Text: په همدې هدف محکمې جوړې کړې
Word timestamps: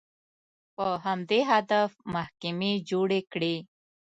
په 0.75 0.87
همدې 1.05 1.39
هدف 1.51 1.91
محکمې 2.13 2.73
جوړې 2.89 3.21
کړې 3.31 3.55